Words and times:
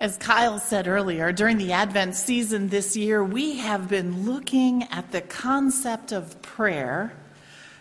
As 0.00 0.16
Kyle 0.16 0.60
said 0.60 0.86
earlier, 0.86 1.32
during 1.32 1.58
the 1.58 1.72
Advent 1.72 2.14
season 2.14 2.68
this 2.68 2.96
year, 2.96 3.24
we 3.24 3.56
have 3.56 3.88
been 3.88 4.24
looking 4.24 4.84
at 4.92 5.10
the 5.10 5.20
concept 5.20 6.12
of 6.12 6.40
prayer 6.40 7.14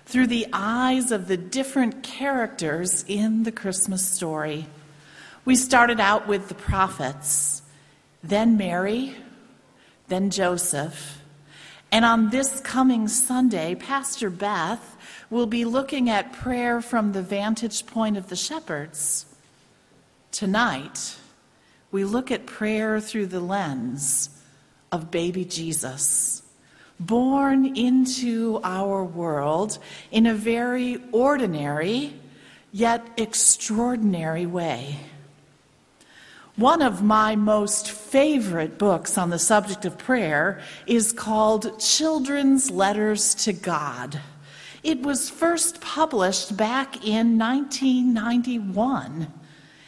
through 0.08 0.26
the 0.26 0.48
eyes 0.52 1.12
of 1.12 1.28
the 1.28 1.38
different 1.38 2.02
characters 2.02 3.06
in 3.08 3.44
the 3.44 3.52
Christmas 3.52 4.04
story. 4.04 4.66
We 5.46 5.56
started 5.56 6.00
out 6.00 6.28
with 6.28 6.48
the 6.48 6.56
prophets, 6.56 7.62
then 8.24 8.58
Mary, 8.58 9.16
then 10.08 10.32
Joseph. 10.32 11.22
And 11.92 12.04
on 12.04 12.32
this 12.32 12.60
coming 12.62 13.08
Sunday, 13.10 13.76
Pastor 13.76 14.32
Beth 14.32 14.98
will 15.30 15.46
be 15.46 15.66
looking 15.66 16.10
at 16.10 16.34
prayer 16.34 16.82
from 16.82 17.12
the 17.12 17.22
vantage 17.22 17.86
point 17.86 18.18
of 18.18 18.30
the 18.30 18.36
shepherds. 18.36 19.28
Tonight, 20.32 21.16
we 21.92 22.04
look 22.04 22.32
at 22.32 22.46
prayer 22.46 23.00
through 23.00 23.28
the 23.28 23.40
lens 23.40 24.30
of 24.92 25.12
baby 25.12 25.46
Jesus, 25.46 26.44
born 27.00 27.78
into 27.78 28.60
our 28.64 29.04
world 29.04 29.80
in 30.12 30.26
a 30.26 30.34
very 30.34 30.98
ordinary 31.12 32.14
yet 32.72 33.08
extraordinary 33.18 34.46
way. 34.46 34.98
One 36.56 36.82
of 36.82 37.04
my 37.04 37.36
most 37.36 37.92
favorite 37.92 38.80
books 38.80 39.18
on 39.18 39.30
the 39.30 39.38
subject 39.38 39.86
of 39.86 39.98
prayer 39.98 40.60
is 40.88 41.14
called 41.14 41.80
Children's 41.80 42.72
Letters 42.72 43.36
to 43.36 43.54
God. 43.54 44.20
It 44.82 45.02
was 45.02 45.30
first 45.30 45.82
published 45.82 46.58
back 46.58 47.06
in 47.06 47.38
1991. 47.38 49.32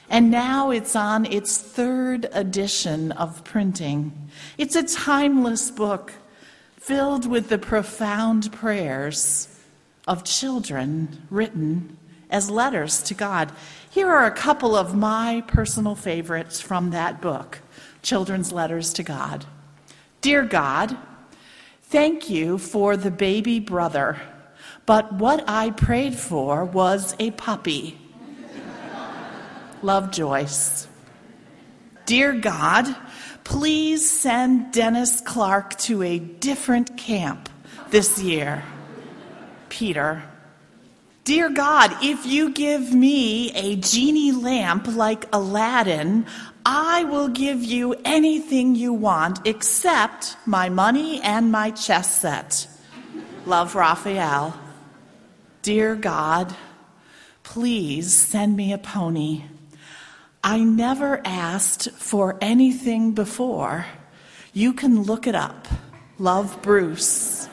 And 0.09 0.31
now 0.31 0.71
it's 0.71 0.95
on 0.95 1.25
its 1.25 1.57
third 1.57 2.27
edition 2.33 3.11
of 3.11 3.43
printing. 3.43 4.29
It's 4.57 4.75
a 4.75 4.83
timeless 4.83 5.69
book 5.69 6.13
filled 6.77 7.27
with 7.27 7.49
the 7.49 7.59
profound 7.59 8.51
prayers 8.51 9.47
of 10.07 10.23
children 10.23 11.27
written 11.29 11.95
as 12.31 12.49
letters 12.49 13.03
to 13.03 13.13
God. 13.13 13.51
Here 13.91 14.09
are 14.09 14.25
a 14.25 14.31
couple 14.31 14.75
of 14.75 14.95
my 14.95 15.43
personal 15.47 15.95
favorites 15.95 16.59
from 16.59 16.89
that 16.89 17.21
book 17.21 17.59
Children's 18.01 18.51
Letters 18.51 18.93
to 18.93 19.03
God. 19.03 19.45
Dear 20.21 20.43
God, 20.43 20.97
thank 21.83 22.29
you 22.29 22.57
for 22.57 22.97
the 22.97 23.11
baby 23.11 23.59
brother, 23.59 24.19
but 24.85 25.13
what 25.13 25.43
I 25.47 25.71
prayed 25.71 26.15
for 26.15 26.65
was 26.65 27.15
a 27.19 27.31
puppy. 27.31 27.97
Love 29.81 30.11
Joyce. 30.11 30.87
Dear 32.05 32.33
God, 32.33 32.93
please 33.43 34.09
send 34.09 34.73
Dennis 34.73 35.21
Clark 35.21 35.77
to 35.79 36.03
a 36.03 36.19
different 36.19 36.97
camp 36.97 37.49
this 37.91 38.19
year. 38.21 38.63
Peter. 39.69 40.23
Dear 41.23 41.49
God, 41.49 41.95
if 42.01 42.25
you 42.25 42.51
give 42.51 42.93
me 42.93 43.51
a 43.53 43.75
genie 43.75 44.31
lamp 44.31 44.87
like 44.87 45.25
Aladdin, 45.31 46.25
I 46.65 47.03
will 47.03 47.29
give 47.29 47.63
you 47.63 47.95
anything 48.03 48.75
you 48.75 48.93
want 48.93 49.45
except 49.45 50.35
my 50.45 50.69
money 50.69 51.21
and 51.21 51.51
my 51.51 51.71
chess 51.71 52.19
set. 52.19 52.67
Love 53.45 53.75
Raphael. 53.75 54.59
Dear 55.61 55.95
God, 55.95 56.55
please 57.43 58.11
send 58.13 58.57
me 58.57 58.73
a 58.73 58.77
pony. 58.77 59.43
I 60.43 60.59
never 60.59 61.21
asked 61.25 61.91
for 61.91 62.37
anything 62.39 63.11
before. 63.11 63.85
You 64.53 64.73
can 64.73 65.03
look 65.03 65.27
it 65.27 65.35
up. 65.35 65.67
Love 66.17 66.61
Bruce. 66.61 67.49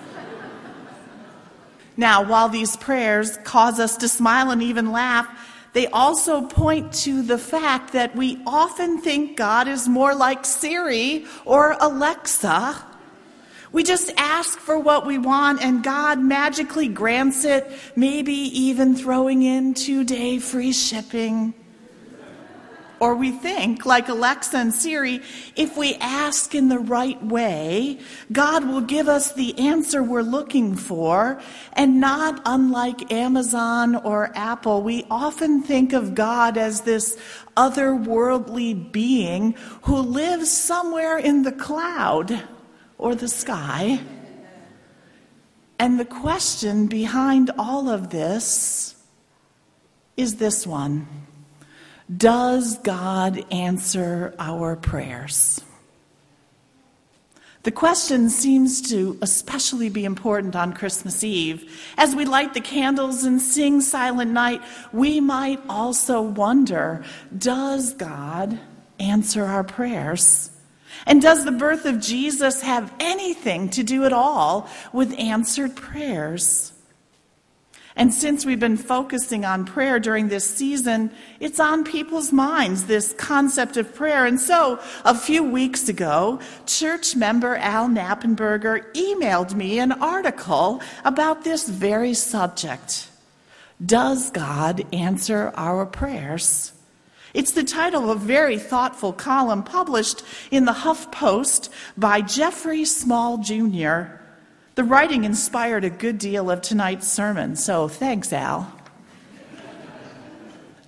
now, 1.96 2.24
while 2.24 2.48
these 2.48 2.76
prayers 2.76 3.36
cause 3.38 3.80
us 3.80 3.96
to 3.98 4.08
smile 4.08 4.50
and 4.50 4.62
even 4.62 4.92
laugh, 4.92 5.28
they 5.72 5.88
also 5.88 6.46
point 6.46 6.92
to 7.04 7.22
the 7.22 7.38
fact 7.38 7.92
that 7.92 8.14
we 8.14 8.40
often 8.46 9.00
think 9.00 9.36
God 9.36 9.68
is 9.68 9.88
more 9.88 10.14
like 10.14 10.44
Siri 10.44 11.26
or 11.44 11.76
Alexa. 11.80 12.82
We 13.72 13.82
just 13.82 14.10
ask 14.16 14.58
for 14.58 14.78
what 14.78 15.06
we 15.06 15.18
want 15.18 15.60
and 15.60 15.82
God 15.82 16.18
magically 16.18 16.88
grants 16.88 17.44
it, 17.44 17.70
maybe 17.94 18.32
even 18.32 18.94
throwing 18.94 19.42
in 19.42 19.74
two 19.74 20.04
day 20.04 20.38
free 20.38 20.72
shipping. 20.72 21.52
Or 22.98 23.14
we 23.14 23.30
think, 23.30 23.84
like 23.84 24.08
Alexa 24.08 24.56
and 24.56 24.72
Siri, 24.72 25.20
if 25.54 25.76
we 25.76 25.96
ask 25.96 26.54
in 26.54 26.68
the 26.68 26.78
right 26.78 27.22
way, 27.22 27.98
God 28.32 28.66
will 28.66 28.80
give 28.80 29.06
us 29.06 29.32
the 29.32 29.58
answer 29.58 30.02
we're 30.02 30.22
looking 30.22 30.74
for. 30.76 31.40
And 31.74 32.00
not 32.00 32.40
unlike 32.46 33.12
Amazon 33.12 33.96
or 33.96 34.32
Apple, 34.34 34.82
we 34.82 35.04
often 35.10 35.62
think 35.62 35.92
of 35.92 36.14
God 36.14 36.56
as 36.56 36.82
this 36.82 37.18
otherworldly 37.56 38.92
being 38.92 39.54
who 39.82 39.96
lives 39.96 40.50
somewhere 40.50 41.18
in 41.18 41.42
the 41.42 41.52
cloud 41.52 42.44
or 42.96 43.14
the 43.14 43.28
sky. 43.28 44.00
And 45.78 46.00
the 46.00 46.06
question 46.06 46.86
behind 46.86 47.50
all 47.58 47.90
of 47.90 48.08
this 48.08 48.94
is 50.16 50.36
this 50.36 50.66
one. 50.66 51.06
Does 52.14 52.78
God 52.78 53.44
answer 53.52 54.34
our 54.38 54.76
prayers? 54.76 55.60
The 57.64 57.72
question 57.72 58.30
seems 58.30 58.80
to 58.90 59.18
especially 59.22 59.88
be 59.88 60.04
important 60.04 60.54
on 60.54 60.72
Christmas 60.72 61.24
Eve. 61.24 61.92
As 61.98 62.14
we 62.14 62.24
light 62.24 62.54
the 62.54 62.60
candles 62.60 63.24
and 63.24 63.42
sing 63.42 63.80
Silent 63.80 64.30
Night, 64.30 64.62
we 64.92 65.18
might 65.18 65.60
also 65.68 66.22
wonder 66.22 67.04
Does 67.36 67.92
God 67.94 68.60
answer 69.00 69.44
our 69.44 69.64
prayers? 69.64 70.52
And 71.06 71.20
does 71.20 71.44
the 71.44 71.50
birth 71.50 71.86
of 71.86 72.00
Jesus 72.00 72.62
have 72.62 72.92
anything 73.00 73.68
to 73.70 73.82
do 73.82 74.04
at 74.04 74.12
all 74.12 74.68
with 74.92 75.18
answered 75.18 75.74
prayers? 75.74 76.72
And 77.98 78.12
since 78.12 78.44
we've 78.44 78.60
been 78.60 78.76
focusing 78.76 79.46
on 79.46 79.64
prayer 79.64 79.98
during 79.98 80.28
this 80.28 80.44
season, 80.44 81.10
it's 81.40 81.58
on 81.58 81.82
people's 81.82 82.30
minds, 82.30 82.84
this 82.84 83.14
concept 83.14 83.78
of 83.78 83.94
prayer. 83.94 84.26
And 84.26 84.38
so, 84.38 84.78
a 85.06 85.14
few 85.14 85.42
weeks 85.42 85.88
ago, 85.88 86.38
church 86.66 87.16
member 87.16 87.56
Al 87.56 87.88
Knappenberger 87.88 88.92
emailed 88.92 89.54
me 89.54 89.78
an 89.78 89.92
article 89.92 90.82
about 91.06 91.42
this 91.42 91.66
very 91.70 92.12
subject. 92.12 93.08
Does 93.84 94.30
God 94.30 94.84
answer 94.94 95.52
our 95.56 95.86
prayers? 95.86 96.72
It's 97.32 97.52
the 97.52 97.64
title 97.64 98.10
of 98.10 98.22
a 98.22 98.26
very 98.26 98.58
thoughtful 98.58 99.14
column 99.14 99.62
published 99.62 100.22
in 100.50 100.66
the 100.66 100.72
Huff 100.72 101.10
Post 101.10 101.72
by 101.96 102.20
Jeffrey 102.20 102.84
Small 102.84 103.38
Jr. 103.38 104.25
The 104.76 104.84
writing 104.84 105.24
inspired 105.24 105.84
a 105.84 105.90
good 105.90 106.18
deal 106.18 106.50
of 106.50 106.60
tonight's 106.60 107.08
sermon, 107.08 107.56
so 107.56 107.88
thanks, 107.88 108.30
Al. 108.30 108.70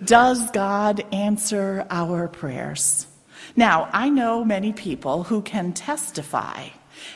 Does 0.05 0.51
God 0.51 1.03
answer 1.11 1.87
our 1.89 2.29
prayers? 2.29 3.07
Now, 3.57 3.89
I 3.95 4.11
know 4.11 4.45
many 4.45 4.75
people 4.75 5.25
who 5.25 5.41
can 5.41 5.73
testify 5.73 6.69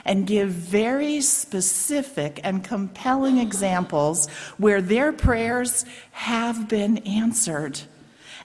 and 0.07 0.27
give 0.27 0.49
very 0.49 1.21
specific 1.21 2.41
and 2.43 2.65
compelling 2.65 3.37
examples 3.37 4.31
where 4.57 4.81
their 4.81 5.13
prayers 5.13 5.85
have 6.13 6.69
been 6.71 6.99
answered. 6.99 7.83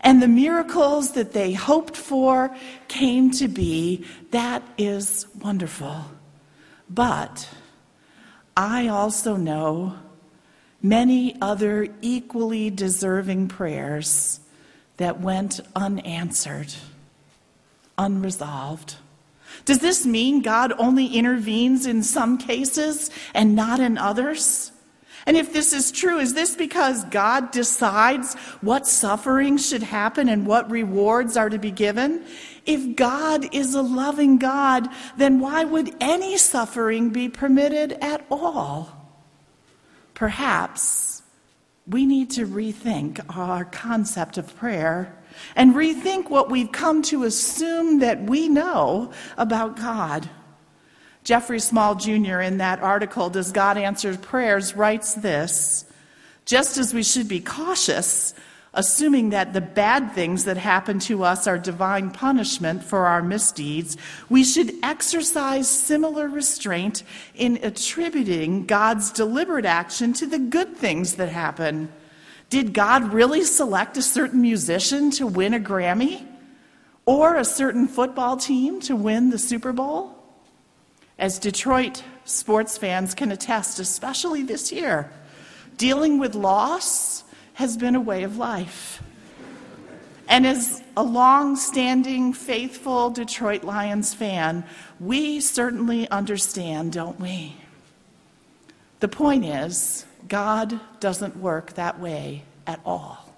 And 0.01 0.21
the 0.21 0.27
miracles 0.27 1.13
that 1.13 1.31
they 1.31 1.53
hoped 1.53 1.95
for 1.95 2.53
came 2.89 3.31
to 3.31 3.47
be. 3.47 4.05
That 4.31 4.63
is 4.77 5.27
wonderful. 5.41 6.03
But 6.89 7.47
I 8.57 8.87
also 8.87 9.35
know 9.35 9.93
many 10.81 11.39
other 11.39 11.87
equally 12.01 12.71
deserving 12.71 13.49
prayers 13.49 14.39
that 14.97 15.19
went 15.21 15.59
unanswered, 15.75 16.73
unresolved. 17.99 18.95
Does 19.65 19.77
this 19.77 20.07
mean 20.07 20.41
God 20.41 20.73
only 20.79 21.05
intervenes 21.05 21.85
in 21.85 22.01
some 22.01 22.39
cases 22.39 23.11
and 23.35 23.55
not 23.55 23.79
in 23.79 23.95
others? 23.95 24.71
And 25.27 25.37
if 25.37 25.53
this 25.53 25.71
is 25.71 25.91
true, 25.91 26.17
is 26.17 26.33
this 26.33 26.55
because 26.55 27.03
God 27.05 27.51
decides 27.51 28.33
what 28.61 28.87
suffering 28.87 29.57
should 29.57 29.83
happen 29.83 30.29
and 30.29 30.47
what 30.47 30.71
rewards 30.71 31.37
are 31.37 31.49
to 31.49 31.59
be 31.59 31.69
given? 31.69 32.23
If 32.67 32.97
God 32.97 33.55
is 33.55 33.73
a 33.73 33.81
loving 33.81 34.37
God, 34.37 34.89
then 35.15 35.39
why 35.39 35.63
would 35.63 35.95
any 36.01 36.37
suffering 36.37 37.09
be 37.09 37.29
permitted 37.29 37.93
at 37.93 38.25
all? 38.29 38.93
Perhaps 40.13 41.23
we 41.87 42.05
need 42.05 42.31
to 42.31 42.45
rethink 42.45 43.23
our 43.35 43.63
concept 43.63 44.37
of 44.37 44.55
prayer 44.57 45.15
and 45.55 45.73
rethink 45.73 46.29
what 46.29 46.51
we've 46.51 46.71
come 46.71 47.01
to 47.03 47.23
assume 47.23 47.99
that 47.99 48.23
we 48.23 48.49
know 48.49 49.11
about 49.37 49.77
God. 49.77 50.29
Jeffrey 51.23 51.59
Small 51.59 51.95
Jr., 51.95 52.39
in 52.39 52.57
that 52.57 52.81
article, 52.81 53.29
Does 53.29 53.51
God 53.51 53.77
Answer 53.77 54.17
Prayers, 54.17 54.75
writes 54.75 55.13
this 55.13 55.85
Just 56.45 56.77
as 56.77 56.93
we 56.93 57.03
should 57.03 57.27
be 57.27 57.39
cautious 57.39 58.33
assuming 58.73 59.31
that 59.31 59.53
the 59.53 59.61
bad 59.61 60.11
things 60.13 60.45
that 60.45 60.57
happen 60.57 60.99
to 60.99 61.23
us 61.23 61.47
are 61.47 61.57
divine 61.57 62.11
punishment 62.11 62.83
for 62.83 63.05
our 63.05 63.23
misdeeds, 63.23 63.97
we 64.29 64.43
should 64.43 64.73
exercise 64.83 65.69
similar 65.69 66.27
restraint 66.27 67.03
in 67.35 67.57
attributing 67.63 68.65
God's 68.65 69.11
deliberate 69.11 69.65
action 69.65 70.13
to 70.13 70.25
the 70.25 70.39
good 70.39 70.75
things 70.77 71.15
that 71.15 71.29
happen. 71.29 71.91
Did 72.49 72.73
God 72.73 73.13
really 73.13 73.43
select 73.43 73.97
a 73.97 74.01
certain 74.01 74.41
musician 74.41 75.11
to 75.11 75.27
win 75.27 75.53
a 75.53 75.59
Grammy? 75.59 76.25
Or 77.05 77.35
a 77.35 77.45
certain 77.45 77.87
football 77.87 78.35
team 78.35 78.81
to 78.81 78.95
win 78.95 79.29
the 79.29 79.39
Super 79.39 79.71
Bowl? 79.71 80.13
As 81.17 81.39
Detroit 81.39 82.03
sports 82.25 82.77
fans 82.77 83.15
can 83.15 83.31
attest, 83.31 83.79
especially 83.79 84.43
this 84.43 84.71
year, 84.71 85.09
dealing 85.77 86.19
with 86.19 86.35
loss 86.35 87.23
has 87.57 87.75
been 87.75 87.95
a 87.95 87.99
way 87.99 88.21
of 88.21 88.37
life. 88.37 89.01
And 90.27 90.45
as 90.45 90.83
a 90.95 91.01
long 91.01 91.55
standing, 91.55 92.31
faithful 92.31 93.09
Detroit 93.09 93.63
Lions 93.63 94.13
fan, 94.13 94.63
we 94.99 95.39
certainly 95.39 96.07
understand, 96.11 96.91
don't 96.91 97.19
we? 97.19 97.55
The 98.99 99.07
point 99.07 99.43
is, 99.43 100.05
God 100.27 100.79
doesn't 100.99 101.37
work 101.37 101.73
that 101.73 101.99
way 101.99 102.43
at 102.67 102.79
all. 102.85 103.33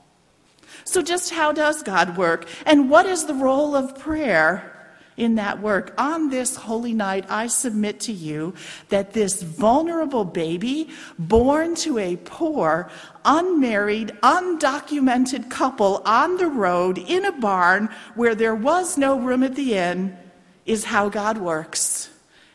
So, 0.83 1.01
just 1.01 1.31
how 1.31 1.54
does 1.54 1.81
God 1.81 2.18
work? 2.18 2.45
And 2.65 2.89
what 2.89 3.06
is 3.06 3.24
the 3.25 3.33
role 3.33 3.74
of 3.74 3.98
prayer 3.98 4.78
in 5.19 5.36
that 5.36 5.62
work. 5.62 5.94
On 5.98 6.30
this 6.30 6.56
holy 6.56 6.94
night, 6.94 7.25
I 7.30 7.48
submit 7.48 8.00
to 8.01 8.13
you 8.13 8.54
that 8.88 9.13
this 9.13 9.44
vulnerable 9.44 10.25
baby, 10.25 10.89
born 11.19 11.75
to 11.75 12.00
a 12.00 12.16
poor, 12.16 12.89
unmarried, 13.25 14.13
undocumented 14.24 15.50
couple 15.50 16.01
on 16.06 16.38
the 16.38 16.48
road 16.48 16.98
in 16.98 17.25
a 17.25 17.31
barn 17.33 17.89
where 18.16 18.33
there 18.33 18.56
was 18.56 18.98
no 18.98 19.19
room 19.19 19.44
at 19.44 19.56
the 19.56 19.75
inn, 19.75 20.18
is 20.66 20.86
how 20.86 21.10
God 21.10 21.38
works 21.38 22.10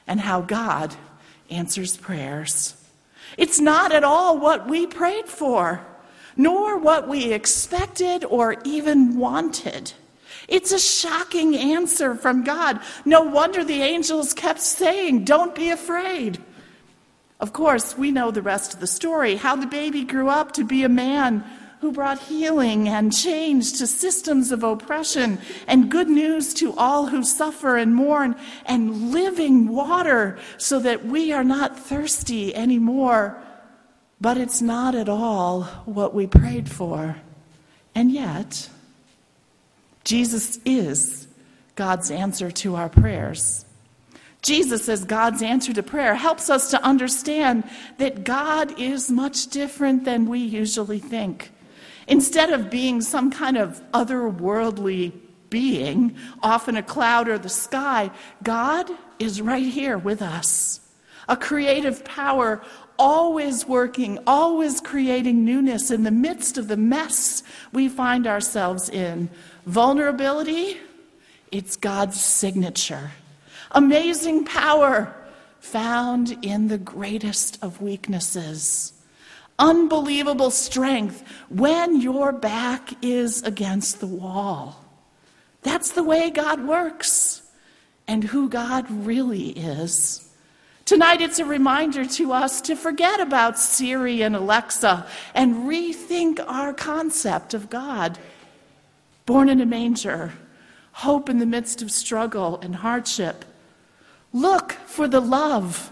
and 0.06 0.20
how 0.20 0.40
God 0.40 0.94
answers 1.50 1.96
prayers. 1.96 2.76
It's 3.36 3.60
not 3.60 3.92
at 3.92 4.04
all 4.04 4.38
what 4.38 4.68
we 4.68 4.86
prayed 4.86 5.26
for, 5.26 5.84
nor 6.36 6.78
what 6.78 7.08
we 7.08 7.32
expected 7.32 8.24
or 8.24 8.56
even 8.64 9.18
wanted. 9.18 9.92
It's 10.48 10.72
a 10.72 10.78
shocking 10.78 11.56
answer 11.56 12.14
from 12.14 12.44
God. 12.44 12.80
No 13.04 13.22
wonder 13.22 13.64
the 13.64 13.82
angels 13.82 14.34
kept 14.34 14.60
saying, 14.60 15.24
Don't 15.24 15.54
be 15.54 15.70
afraid. 15.70 16.38
Of 17.40 17.52
course, 17.52 17.98
we 17.98 18.10
know 18.10 18.30
the 18.30 18.42
rest 18.42 18.74
of 18.74 18.80
the 18.80 18.86
story 18.86 19.36
how 19.36 19.56
the 19.56 19.66
baby 19.66 20.04
grew 20.04 20.28
up 20.28 20.52
to 20.52 20.64
be 20.64 20.84
a 20.84 20.88
man 20.88 21.44
who 21.80 21.92
brought 21.92 22.18
healing 22.18 22.88
and 22.88 23.14
change 23.14 23.74
to 23.74 23.86
systems 23.86 24.50
of 24.50 24.62
oppression 24.62 25.38
and 25.66 25.90
good 25.90 26.08
news 26.08 26.54
to 26.54 26.72
all 26.78 27.08
who 27.08 27.22
suffer 27.22 27.76
and 27.76 27.94
mourn 27.94 28.34
and 28.64 29.12
living 29.12 29.68
water 29.68 30.38
so 30.56 30.78
that 30.78 31.04
we 31.04 31.30
are 31.30 31.44
not 31.44 31.78
thirsty 31.78 32.54
anymore. 32.54 33.38
But 34.18 34.38
it's 34.38 34.62
not 34.62 34.94
at 34.94 35.10
all 35.10 35.64
what 35.84 36.14
we 36.14 36.26
prayed 36.26 36.70
for. 36.70 37.16
And 37.94 38.10
yet, 38.10 38.70
Jesus 40.04 40.58
is 40.64 41.26
God's 41.74 42.10
answer 42.10 42.50
to 42.50 42.76
our 42.76 42.88
prayers. 42.88 43.64
Jesus, 44.42 44.90
as 44.90 45.04
God's 45.04 45.42
answer 45.42 45.72
to 45.72 45.82
prayer, 45.82 46.14
helps 46.14 46.50
us 46.50 46.70
to 46.70 46.82
understand 46.82 47.64
that 47.96 48.24
God 48.24 48.78
is 48.78 49.10
much 49.10 49.46
different 49.46 50.04
than 50.04 50.28
we 50.28 50.38
usually 50.38 50.98
think. 50.98 51.50
Instead 52.06 52.52
of 52.52 52.70
being 52.70 53.00
some 53.00 53.30
kind 53.30 53.56
of 53.56 53.82
otherworldly 53.92 55.12
being 55.48 56.16
off 56.42 56.68
in 56.68 56.76
a 56.76 56.82
cloud 56.82 57.28
or 57.28 57.38
the 57.38 57.48
sky, 57.48 58.10
God 58.42 58.90
is 59.18 59.40
right 59.40 59.64
here 59.64 59.96
with 59.96 60.20
us. 60.20 60.80
A 61.26 61.36
creative 61.38 62.04
power 62.04 62.62
always 62.98 63.66
working, 63.66 64.18
always 64.26 64.80
creating 64.80 65.44
newness 65.44 65.90
in 65.90 66.02
the 66.02 66.10
midst 66.10 66.58
of 66.58 66.68
the 66.68 66.76
mess 66.76 67.42
we 67.72 67.88
find 67.88 68.26
ourselves 68.26 68.88
in. 68.88 69.30
Vulnerability, 69.66 70.78
it's 71.50 71.76
God's 71.76 72.20
signature. 72.20 73.12
Amazing 73.70 74.44
power, 74.44 75.14
found 75.58 76.38
in 76.42 76.68
the 76.68 76.78
greatest 76.78 77.58
of 77.62 77.80
weaknesses. 77.80 78.92
Unbelievable 79.58 80.50
strength 80.50 81.22
when 81.48 82.00
your 82.00 82.32
back 82.32 82.92
is 83.02 83.42
against 83.42 84.00
the 84.00 84.06
wall. 84.06 84.84
That's 85.62 85.92
the 85.92 86.02
way 86.02 86.28
God 86.28 86.66
works 86.66 87.42
and 88.06 88.22
who 88.22 88.48
God 88.48 88.90
really 88.90 89.50
is. 89.50 90.28
Tonight, 90.84 91.22
it's 91.22 91.38
a 91.38 91.46
reminder 91.46 92.04
to 92.04 92.32
us 92.32 92.60
to 92.62 92.76
forget 92.76 93.18
about 93.18 93.58
Siri 93.58 94.22
and 94.22 94.36
Alexa 94.36 95.06
and 95.34 95.66
rethink 95.66 96.44
our 96.46 96.74
concept 96.74 97.54
of 97.54 97.70
God 97.70 98.18
born 99.26 99.48
in 99.48 99.60
a 99.60 99.66
manger, 99.66 100.32
hope 100.92 101.28
in 101.28 101.38
the 101.38 101.46
midst 101.46 101.82
of 101.82 101.90
struggle 101.90 102.58
and 102.60 102.76
hardship. 102.76 103.44
Look 104.32 104.72
for 104.72 105.08
the 105.08 105.20
love 105.20 105.90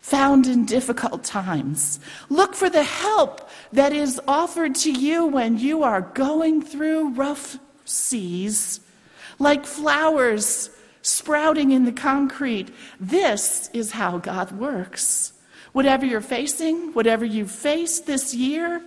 found 0.00 0.46
in 0.46 0.66
difficult 0.66 1.24
times. 1.24 1.98
Look 2.28 2.54
for 2.54 2.68
the 2.68 2.82
help 2.82 3.48
that 3.72 3.92
is 3.92 4.20
offered 4.28 4.74
to 4.76 4.92
you 4.92 5.24
when 5.24 5.58
you 5.58 5.82
are 5.82 6.02
going 6.02 6.60
through 6.60 7.14
rough 7.14 7.58
seas, 7.86 8.80
like 9.38 9.64
flowers 9.64 10.68
sprouting 11.00 11.70
in 11.70 11.84
the 11.84 11.92
concrete. 11.92 12.68
This 13.00 13.70
is 13.72 13.92
how 13.92 14.18
God 14.18 14.52
works. 14.52 15.32
Whatever 15.72 16.04
you're 16.06 16.20
facing, 16.20 16.92
whatever 16.92 17.24
you 17.24 17.46
face 17.46 18.00
this 18.00 18.34
year, 18.34 18.82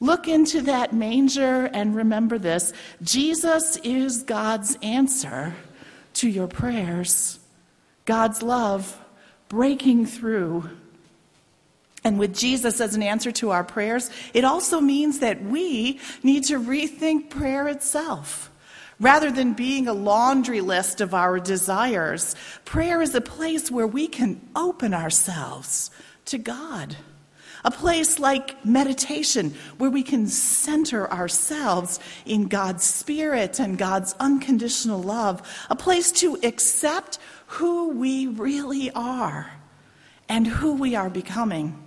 Look 0.00 0.28
into 0.28 0.62
that 0.62 0.92
manger 0.92 1.66
and 1.66 1.96
remember 1.96 2.38
this 2.38 2.72
Jesus 3.02 3.76
is 3.78 4.22
God's 4.22 4.76
answer 4.82 5.54
to 6.14 6.28
your 6.28 6.48
prayers, 6.48 7.38
God's 8.04 8.42
love 8.42 8.98
breaking 9.48 10.06
through. 10.06 10.68
And 12.04 12.18
with 12.20 12.36
Jesus 12.36 12.80
as 12.80 12.94
an 12.94 13.02
answer 13.02 13.32
to 13.32 13.50
our 13.50 13.64
prayers, 13.64 14.10
it 14.32 14.44
also 14.44 14.80
means 14.80 15.18
that 15.20 15.42
we 15.42 15.98
need 16.22 16.44
to 16.44 16.60
rethink 16.60 17.30
prayer 17.30 17.66
itself. 17.66 18.50
Rather 19.00 19.30
than 19.30 19.52
being 19.52 19.88
a 19.88 19.92
laundry 19.92 20.60
list 20.60 21.00
of 21.00 21.14
our 21.14 21.38
desires, 21.38 22.34
prayer 22.64 23.02
is 23.02 23.14
a 23.14 23.20
place 23.20 23.70
where 23.70 23.86
we 23.86 24.06
can 24.06 24.40
open 24.54 24.94
ourselves 24.94 25.90
to 26.26 26.38
God 26.38 26.96
a 27.64 27.70
place 27.70 28.18
like 28.18 28.64
meditation 28.64 29.54
where 29.78 29.90
we 29.90 30.02
can 30.02 30.26
center 30.26 31.10
ourselves 31.10 32.00
in 32.24 32.48
God's 32.48 32.84
Spirit 32.84 33.58
and 33.58 33.78
God's 33.78 34.14
unconditional 34.20 35.02
love, 35.02 35.42
a 35.70 35.76
place 35.76 36.12
to 36.12 36.38
accept 36.42 37.18
who 37.46 37.88
we 37.90 38.26
really 38.26 38.90
are 38.92 39.52
and 40.28 40.46
who 40.46 40.74
we 40.74 40.94
are 40.94 41.10
becoming. 41.10 41.82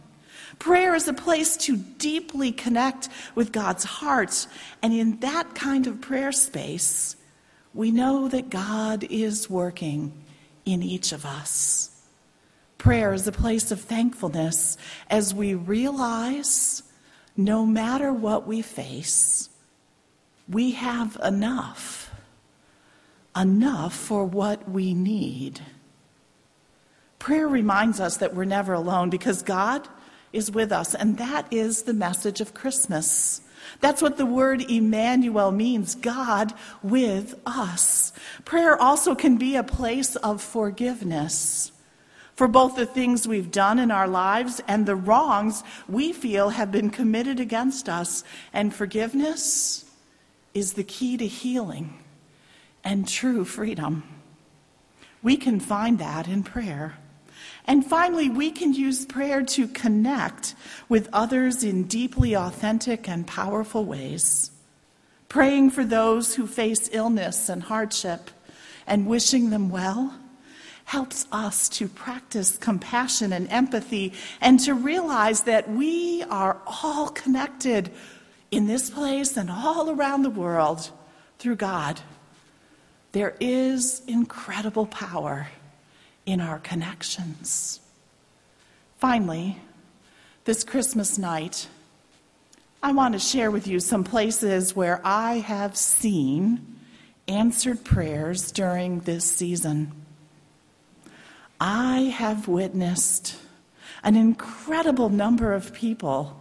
Prayer 0.58 0.96
is 0.96 1.08
a 1.08 1.14
place 1.14 1.56
to 1.58 1.78
deeply 1.78 2.52
connect 2.52 3.10
with 3.36 3.52
God's 3.52 3.86
heart, 3.86 4.48
and 4.82 4.94
in 4.94 5.20
that 5.20 5.56
kind 5.56 5.88
of 5.88 6.02
prayer 6.02 6.32
space, 6.32 7.16
we 7.74 7.92
know 7.92 8.28
that 8.28 8.50
God 8.50 9.06
is 9.10 9.50
working 9.50 10.12
in 10.66 10.84
each 10.84 11.12
of 11.12 11.26
us. 11.26 11.99
Prayer 12.79 13.13
is 13.13 13.27
a 13.27 13.33
place 13.33 13.71
of 13.71 13.81
thankfulness 13.81 14.77
as 15.09 15.33
we 15.33 15.53
realize 15.53 16.81
no 17.36 17.65
matter 17.65 18.13
what 18.13 18.48
we 18.48 18.62
face, 18.62 19.50
we 20.48 20.71
have 20.71 21.19
enough, 21.21 22.09
enough 23.36 23.93
for 23.93 24.24
what 24.24 24.69
we 24.69 24.93
need. 24.93 25.59
Prayer 27.19 27.50
reminds 27.50 28.00
us 28.00 28.15
that 28.17 28.33
we're 28.33 28.45
never 28.45 28.74
alone 28.74 29.09
because 29.09 29.41
God 29.41 29.86
is 30.31 30.50
with 30.50 30.71
us, 30.71 30.95
and 30.95 31.17
that 31.17 31.51
is 31.51 31.83
the 31.83 31.93
message 31.93 32.39
of 32.39 32.53
Christmas. 32.53 33.41
That's 33.81 34.01
what 34.01 34.17
the 34.17 34.25
word 34.25 34.62
Emmanuel 34.71 35.51
means 35.51 35.95
God 35.95 36.53
with 36.81 37.38
us. 37.45 38.13
Prayer 38.45 38.81
also 38.81 39.15
can 39.15 39.36
be 39.36 39.57
a 39.57 39.63
place 39.63 40.15
of 40.15 40.41
forgiveness 40.41 41.74
for 42.39 42.48
both 42.48 42.77
the 42.77 42.86
things 42.86 43.27
we've 43.27 43.51
done 43.51 43.79
in 43.79 43.91
our 43.91 44.08
lives 44.08 44.62
and 44.65 44.86
the 44.86 44.96
wrongs 44.96 45.62
we 45.89 46.13
feel 46.13 46.48
have 46.48 46.72
been 46.72 46.89
committed 46.89 47.38
against 47.38 47.89
us. 47.89 48.24
And 48.53 48.74
forgiveness 48.74 49.84
is 50.53 50.72
the 50.72 50.86
key 50.86 51.17
to 51.17 51.27
healing 51.27 52.01
and 52.81 53.05
true 53.05 53.43
freedom. 53.43 54.03
We 55.22 55.36
can 55.36 55.60
find 55.60 56.00
that 56.00 56.29
in 56.29 56.43
prayer. 56.43 56.98
And 57.65 57.86
finally, 57.86 58.29
we 58.29 58.51
can 58.51 58.74
use 58.74 59.05
prayer 59.05 59.43
to 59.43 59.67
connect 59.67 60.55
with 60.88 61.10
others 61.12 61.62
in 61.62 61.89
deeply 61.89 62.38
authentic 62.38 63.10
and 63.10 63.27
powerful 63.27 63.84
ways. 63.84 64.50
Praying 65.27 65.72
for 65.72 65.84
those 65.84 66.36
who 66.36 66.48
face 66.48 66.89
illness 66.93 67.50
and 67.50 67.63
hardship 67.63 68.31
and 68.88 69.08
wishing 69.08 69.50
them 69.50 69.69
well 69.69 70.15
helps 70.89 71.27
us 71.31 71.69
to 71.69 71.88
practice 71.88 72.58
compassion 72.58 73.31
and 73.31 73.48
empathy 73.51 74.12
and 74.41 74.60
to 74.60 74.74
realize 74.74 75.43
that 75.43 75.69
we 75.69 76.24
are 76.31 76.58
all 76.65 77.10
connected 77.10 77.91
in 78.50 78.65
this 78.65 78.89
place 78.89 79.38
and 79.38 79.51
all 79.51 79.91
around 79.91 80.24
the 80.24 80.31
world 80.31 80.89
through 81.38 81.55
God. 81.55 82.01
There 83.12 83.36
is 83.39 84.01
incredible 84.08 84.88
power 84.88 85.50
in 86.25 86.41
our 86.41 86.58
connections. 86.58 87.79
Finally, 88.98 89.60
this 90.46 90.63
Christmas 90.63 91.19
night, 91.19 91.67
I 92.81 92.93
want 92.93 93.13
to 93.13 93.19
share 93.19 93.51
with 93.51 93.67
you 93.67 93.79
some 93.79 94.03
places 94.03 94.75
where 94.75 95.01
I 95.03 95.38
have 95.38 95.77
seen 95.77 96.79
answered 97.27 97.84
prayers 97.84 98.51
during 98.51 99.01
this 99.01 99.24
season. 99.24 99.99
I 101.60 102.13
have 102.16 102.48
witnessed 102.48 103.36
an 104.04 104.16
incredible 104.16 105.10
number 105.10 105.54
of 105.54 105.74
people 105.74 106.39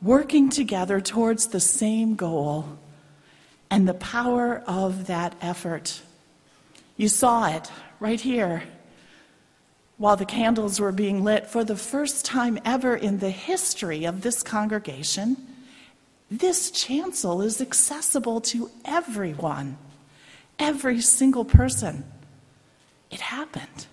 working 0.00 0.50
together 0.50 1.00
towards 1.00 1.46
the 1.46 1.60
same 1.60 2.16
goal 2.16 2.78
and 3.70 3.86
the 3.86 3.94
power 3.94 4.62
of 4.66 5.06
that 5.06 5.34
effort. 5.40 6.02
You 6.96 7.08
saw 7.08 7.46
it 7.54 7.70
right 8.00 8.20
here 8.20 8.64
while 9.96 10.16
the 10.16 10.24
candles 10.24 10.80
were 10.80 10.90
being 10.90 11.22
lit 11.22 11.46
for 11.46 11.62
the 11.62 11.76
first 11.76 12.24
time 12.24 12.58
ever 12.64 12.96
in 12.96 13.20
the 13.20 13.30
history 13.30 14.04
of 14.04 14.22
this 14.22 14.42
congregation. 14.42 15.36
This 16.28 16.72
chancel 16.72 17.42
is 17.42 17.60
accessible 17.60 18.40
to 18.40 18.70
everyone, 18.84 19.78
every 20.58 21.00
single 21.00 21.44
person. 21.44 22.04
It 23.10 23.20
happened. 23.20 23.86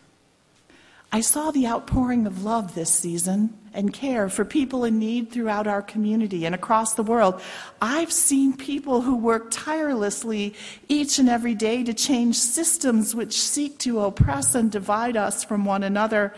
I 1.12 1.22
saw 1.22 1.50
the 1.50 1.66
outpouring 1.66 2.28
of 2.28 2.44
love 2.44 2.76
this 2.76 2.94
season 2.94 3.58
and 3.74 3.92
care 3.92 4.30
for 4.30 4.46
people 4.46 4.84
in 4.84 5.00
need 5.00 5.32
throughout 5.32 5.66
our 5.66 5.82
community 5.82 6.46
and 6.46 6.54
across 6.54 6.94
the 6.94 7.04
world. 7.04 7.42
I've 7.82 8.12
seen 8.12 8.56
people 8.56 9.02
who 9.02 9.16
work 9.16 9.48
tirelessly 9.50 10.54
each 10.88 11.18
and 11.18 11.28
every 11.28 11.56
day 11.56 11.84
to 11.84 11.94
change 11.96 12.36
systems 12.36 13.16
which 13.16 13.40
seek 13.40 13.80
to 13.80 14.02
oppress 14.02 14.54
and 14.54 14.72
divide 14.72 15.18
us 15.18 15.44
from 15.44 15.66
one 15.66 15.82
another. 15.82 16.36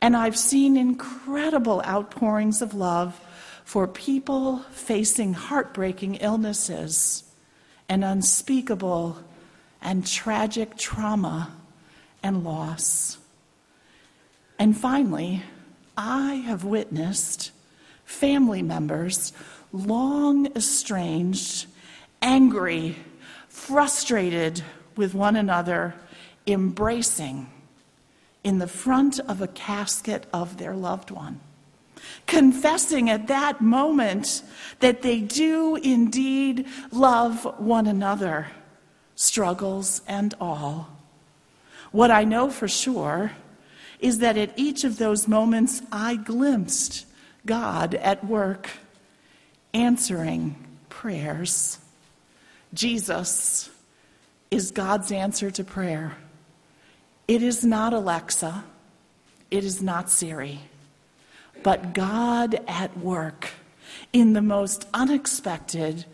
And 0.00 0.16
I've 0.16 0.38
seen 0.38 0.76
incredible 0.76 1.82
outpourings 1.84 2.62
of 2.62 2.74
love 2.74 3.20
for 3.64 3.88
people 3.88 4.58
facing 4.70 5.34
heartbreaking 5.34 6.16
illnesses 6.16 7.24
and 7.88 8.04
unspeakable 8.04 9.18
and 9.80 10.06
tragic 10.06 10.76
trauma 10.76 11.52
and 12.22 12.44
loss. 12.44 13.18
And 14.58 14.76
finally, 14.76 15.42
I 15.96 16.34
have 16.46 16.64
witnessed 16.64 17.50
family 18.04 18.62
members 18.62 19.32
long 19.72 20.46
estranged, 20.54 21.66
angry, 22.20 22.96
frustrated 23.48 24.62
with 24.96 25.14
one 25.14 25.36
another, 25.36 25.94
embracing 26.46 27.48
in 28.44 28.58
the 28.58 28.66
front 28.66 29.20
of 29.20 29.40
a 29.40 29.48
casket 29.48 30.26
of 30.32 30.58
their 30.58 30.74
loved 30.74 31.10
one, 31.10 31.40
confessing 32.26 33.08
at 33.08 33.28
that 33.28 33.60
moment 33.60 34.42
that 34.80 35.02
they 35.02 35.20
do 35.20 35.76
indeed 35.76 36.66
love 36.90 37.44
one 37.58 37.86
another, 37.86 38.48
struggles 39.14 40.02
and 40.08 40.34
all. 40.40 40.88
What 41.92 42.10
I 42.10 42.24
know 42.24 42.50
for 42.50 42.68
sure 42.68 43.32
is 44.02 44.18
that 44.18 44.36
at 44.36 44.52
each 44.56 44.84
of 44.84 44.98
those 44.98 45.28
moments 45.28 45.80
I 45.90 46.16
glimpsed 46.16 47.06
God 47.46 47.94
at 47.94 48.24
work, 48.24 48.68
answering 49.72 50.56
prayers. 50.88 51.78
Jesus 52.74 53.70
is 54.50 54.72
God's 54.72 55.12
answer 55.12 55.50
to 55.52 55.64
prayer. 55.64 56.16
It 57.28 57.42
is 57.42 57.64
not 57.64 57.92
Alexa, 57.92 58.64
it 59.50 59.64
is 59.64 59.80
not 59.80 60.10
Siri, 60.10 60.60
but 61.62 61.94
God 61.94 62.60
at 62.66 62.98
work 62.98 63.50
in 64.12 64.32
the 64.32 64.42
most 64.42 64.86
unexpected, 64.92 66.04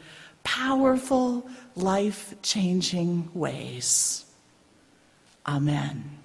powerful, 0.45 1.49
life 1.75 2.35
changing 2.43 3.31
ways. 3.33 4.27
Amen. 5.47 6.19